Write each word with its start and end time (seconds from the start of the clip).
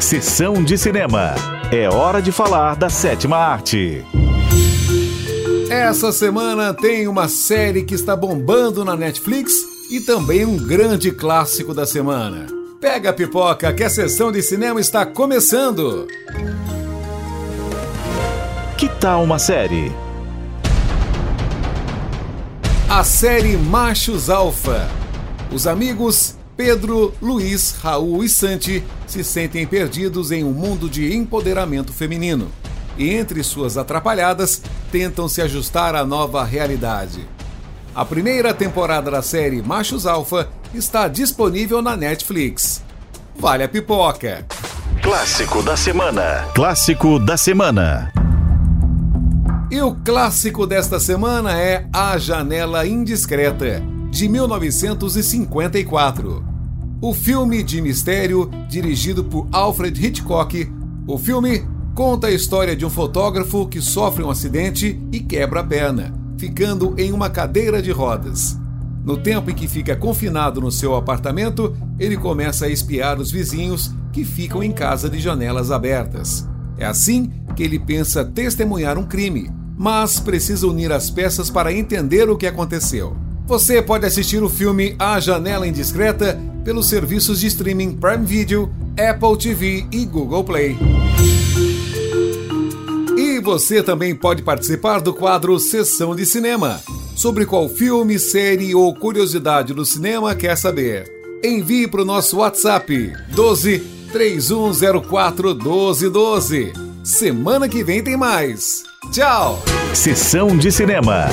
Sessão 0.00 0.62
de 0.62 0.76
cinema. 0.76 1.34
É 1.72 1.88
hora 1.88 2.20
de 2.20 2.30
falar 2.30 2.76
da 2.76 2.90
sétima 2.90 3.36
arte. 3.36 4.04
Essa 5.70 6.12
semana 6.12 6.74
tem 6.74 7.08
uma 7.08 7.26
série 7.28 7.82
que 7.82 7.94
está 7.94 8.14
bombando 8.14 8.84
na 8.84 8.96
Netflix 8.96 9.52
e 9.90 10.00
também 10.00 10.44
um 10.44 10.56
grande 10.56 11.10
clássico 11.10 11.72
da 11.74 11.86
semana. 11.86 12.46
Pega 12.80 13.10
a 13.10 13.12
pipoca 13.12 13.72
que 13.72 13.82
a 13.82 13.88
sessão 13.88 14.30
de 14.30 14.42
cinema 14.42 14.78
está 14.80 15.06
começando. 15.06 16.06
Que 18.76 18.88
tal 18.88 19.24
uma 19.24 19.38
série? 19.38 19.90
A 22.88 23.02
série 23.02 23.56
Machos 23.56 24.28
Alfa. 24.28 24.88
Os 25.50 25.66
amigos 25.66 26.36
Pedro, 26.56 27.12
Luiz, 27.20 27.74
Raul 27.82 28.22
e 28.22 28.28
Santi 28.28 28.84
se 29.06 29.24
sentem 29.24 29.66
perdidos 29.66 30.30
em 30.30 30.44
um 30.44 30.52
mundo 30.52 30.88
de 30.88 31.14
empoderamento 31.14 31.92
feminino 31.92 32.50
e, 32.96 33.12
entre 33.12 33.42
suas 33.42 33.76
atrapalhadas, 33.76 34.62
tentam 34.92 35.28
se 35.28 35.42
ajustar 35.42 35.96
à 35.96 36.04
nova 36.04 36.44
realidade. 36.44 37.26
A 37.92 38.04
primeira 38.04 38.54
temporada 38.54 39.10
da 39.10 39.22
série 39.22 39.62
Machos 39.62 40.06
Alfa 40.06 40.48
está 40.72 41.08
disponível 41.08 41.82
na 41.82 41.96
Netflix. 41.96 42.82
Vale 43.36 43.64
a 43.64 43.68
pipoca! 43.68 44.46
Clássico 45.02 45.62
da 45.62 45.76
semana. 45.76 46.48
Clássico 46.54 47.18
da 47.18 47.36
semana. 47.36 48.12
E 49.70 49.82
o 49.82 49.94
clássico 49.96 50.68
desta 50.68 51.00
semana 51.00 51.60
é 51.60 51.86
A 51.92 52.16
Janela 52.16 52.86
Indiscreta 52.86 53.82
de 54.14 54.28
1954. 54.28 56.53
O 57.00 57.12
filme 57.12 57.62
de 57.62 57.82
mistério, 57.82 58.50
dirigido 58.68 59.24
por 59.24 59.46
Alfred 59.52 60.06
Hitchcock, 60.06 60.72
o 61.06 61.18
filme 61.18 61.66
conta 61.94 62.28
a 62.28 62.32
história 62.32 62.74
de 62.74 62.84
um 62.84 62.90
fotógrafo 62.90 63.66
que 63.66 63.80
sofre 63.80 64.22
um 64.22 64.30
acidente 64.30 64.98
e 65.12 65.20
quebra 65.20 65.60
a 65.60 65.64
perna, 65.64 66.14
ficando 66.38 66.94
em 66.96 67.12
uma 67.12 67.28
cadeira 67.28 67.82
de 67.82 67.90
rodas. 67.90 68.58
No 69.04 69.18
tempo 69.18 69.50
em 69.50 69.54
que 69.54 69.68
fica 69.68 69.94
confinado 69.94 70.62
no 70.62 70.72
seu 70.72 70.94
apartamento, 70.94 71.76
ele 71.98 72.16
começa 72.16 72.64
a 72.64 72.70
espiar 72.70 73.20
os 73.20 73.30
vizinhos 73.30 73.92
que 74.12 74.24
ficam 74.24 74.62
em 74.62 74.72
casa 74.72 75.10
de 75.10 75.18
janelas 75.18 75.70
abertas. 75.70 76.48
É 76.78 76.86
assim 76.86 77.30
que 77.54 77.62
ele 77.62 77.78
pensa 77.78 78.24
testemunhar 78.24 78.96
um 78.96 79.04
crime, 79.04 79.50
mas 79.76 80.18
precisa 80.18 80.66
unir 80.66 80.90
as 80.90 81.10
peças 81.10 81.50
para 81.50 81.72
entender 81.72 82.30
o 82.30 82.36
que 82.36 82.46
aconteceu. 82.46 83.14
Você 83.46 83.82
pode 83.82 84.06
assistir 84.06 84.42
o 84.42 84.48
filme 84.48 84.96
A 84.98 85.20
Janela 85.20 85.68
Indiscreta 85.68 86.40
pelos 86.64 86.86
serviços 86.86 87.40
de 87.40 87.46
streaming 87.46 87.92
Prime 87.92 88.24
Video, 88.24 88.72
Apple 88.98 89.36
TV 89.36 89.86
e 89.92 90.04
Google 90.04 90.42
Play. 90.42 90.76
E 93.16 93.40
você 93.40 93.82
também 93.82 94.14
pode 94.14 94.42
participar 94.42 95.00
do 95.00 95.12
quadro 95.12 95.58
Sessão 95.58 96.16
de 96.16 96.24
Cinema. 96.24 96.80
Sobre 97.14 97.46
qual 97.46 97.68
filme, 97.68 98.18
série 98.18 98.74
ou 98.74 98.94
curiosidade 98.94 99.72
do 99.72 99.84
cinema 99.84 100.34
quer 100.34 100.56
saber? 100.56 101.04
Envie 101.44 101.86
para 101.86 102.02
o 102.02 102.04
nosso 102.04 102.38
WhatsApp 102.38 103.12
12 103.34 103.78
3104 104.12 105.54
1212. 105.54 106.72
Semana 107.04 107.68
que 107.68 107.84
vem 107.84 108.02
tem 108.02 108.16
mais. 108.16 108.82
Tchau! 109.12 109.62
Sessão 109.92 110.56
de 110.56 110.72
cinema. 110.72 111.26